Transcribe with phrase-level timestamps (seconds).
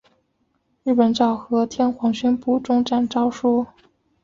[0.81, 3.67] 日本昭和天皇宣布终战诏书。